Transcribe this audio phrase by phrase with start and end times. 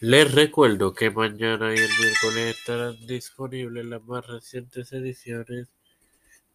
[0.00, 5.66] Les recuerdo que mañana y el miércoles estarán disponibles las más recientes ediciones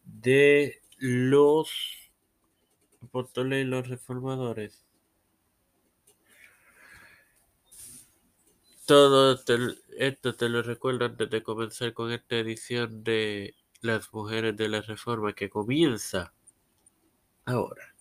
[0.06, 1.70] de Los
[3.02, 4.86] Apóstoles y los Reformadores.
[8.86, 9.38] Todo
[9.98, 14.80] esto te lo recuerdo antes de comenzar con esta edición de Las Mujeres de la
[14.80, 16.34] Reforma que comienza
[17.44, 17.93] ahora.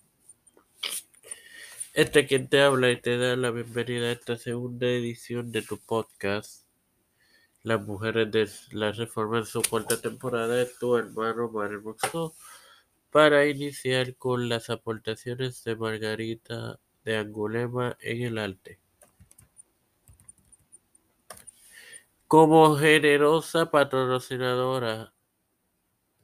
[1.93, 5.77] Este quien te habla y te da la bienvenida a esta segunda edición de tu
[5.77, 6.65] podcast,
[7.61, 12.33] Las Mujeres de la Reforma en su cuarta temporada de tu hermano Mario Moxó,
[13.11, 18.79] para iniciar con las aportaciones de Margarita de Angulema en el arte.
[22.27, 25.12] Como generosa patrocinadora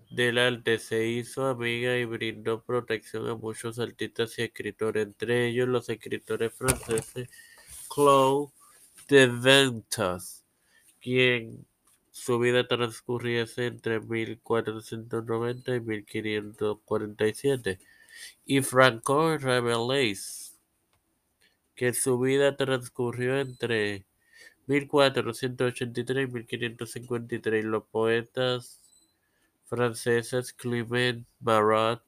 [0.10, 5.68] del arte se hizo amiga y brindó protección a muchos artistas y escritores, entre ellos
[5.68, 7.30] los escritores franceses
[7.94, 8.52] Claude
[9.08, 10.46] de Ventas,
[11.00, 11.66] quien
[12.12, 17.80] su vida transcurriese entre 1490 y 1547,
[18.46, 20.58] y Franco Rabelais,
[21.76, 24.06] que su vida transcurrió entre
[24.68, 27.66] 1483 y 1553.
[27.66, 28.80] Los poetas
[29.70, 32.02] franceses Clement Marat,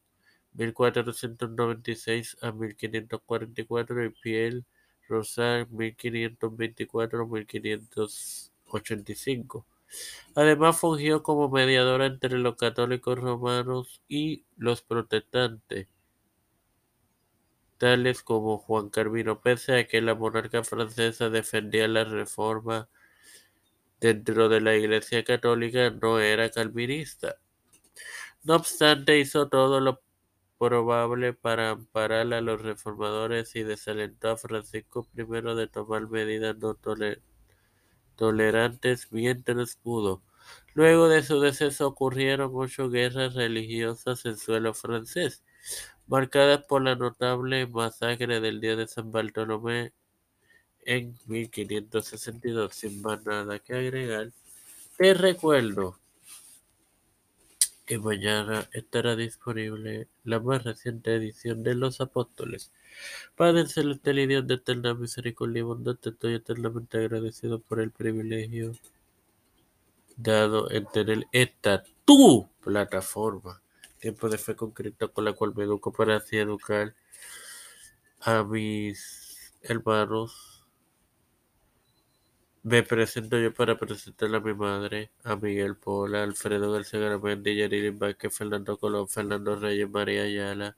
[0.54, 4.64] 1496 a 1544, y Pierre
[5.08, 9.66] Rosal, 1524 1585.
[10.36, 15.88] Además fungió como mediadora entre los católicos romanos y los protestantes,
[17.78, 22.90] tales como Juan Carvino, pese a que la monarca francesa defendía la reforma
[24.02, 27.38] dentro de la Iglesia católica, no era calvinista.
[28.44, 30.02] No obstante, hizo todo lo
[30.58, 35.24] probable para amparar a los reformadores y desalentó a Francisco I
[35.56, 36.76] de tomar medidas no
[38.16, 40.24] tolerantes mientras pudo.
[40.74, 45.44] Luego de su deceso ocurrieron ocho guerras religiosas en suelo francés,
[46.08, 49.94] marcadas por la notable masacre del día de San Bartolomé
[50.86, 52.74] en 1562.
[52.76, 54.32] Sin más nada que agregar,
[54.98, 56.01] te recuerdo
[57.92, 62.72] que mañana estará disponible la más reciente edición de Los Apóstoles.
[63.36, 67.92] Padre celestial y Dios de eterna misericordia y bondad, te estoy eternamente agradecido por el
[67.92, 68.72] privilegio
[70.16, 73.62] dado en tener esta tu plataforma,
[74.00, 76.96] Tiempo de Fe con Cristo, con la cual me educo para así educar
[78.22, 80.51] a mis hermanos
[82.64, 87.90] me presento yo para presentarle a mi madre, a Miguel Pola, Alfredo García Garamendi, Yaniri
[87.90, 90.78] Vázquez, Fernando Colón, Fernando Reyes, María Ayala,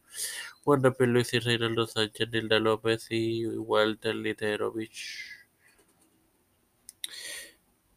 [0.64, 1.08] Juan P.
[1.08, 5.26] Luis y Reinaldo Sánchez, Nilda López y Walter Literovich.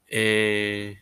[0.09, 0.99] Eh,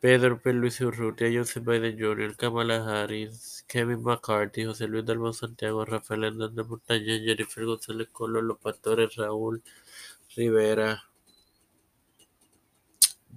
[0.00, 0.52] Pedro P.
[0.52, 6.66] Luis Urrutia, Joseph Biden Jr., Kamala Harris, Kevin McCarthy, José Luis Dalmo Santiago, Rafael Hernández
[6.66, 9.62] Montaña, Jennifer González Colón, Los Pastores, Raúl
[10.36, 11.04] Rivera,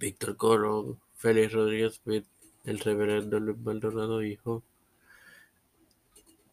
[0.05, 2.27] Víctor Colón, Félix Rodríguez Smith,
[2.63, 4.63] el reverendo Luis Maldonado Hijo,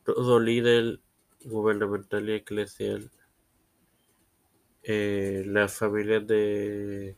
[0.04, 1.00] todo líder
[1.44, 3.10] gubernamental y eclesial,
[4.84, 7.14] eh, las familias de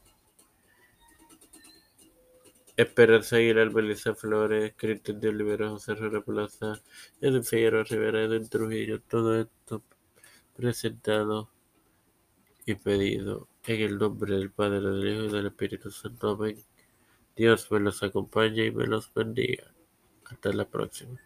[2.76, 6.82] Esperanza Aguilar, Melissa Flores, Cristian de Olivera, José Herrera Plaza,
[7.20, 9.84] Edwin Figueroa Rivera, Edwin Trujillo, todo esto
[10.56, 11.53] presentado
[12.66, 16.30] y pedido en el nombre del Padre, del Hijo y del Espíritu Santo.
[16.30, 16.58] Amén.
[17.36, 19.64] Dios me los acompañe y me los bendiga.
[20.24, 21.20] Hasta la próxima.